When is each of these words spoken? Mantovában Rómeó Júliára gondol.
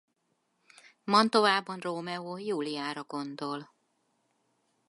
Mantovában 1.03 1.79
Rómeó 1.79 2.37
Júliára 2.37 3.03
gondol. 3.03 3.71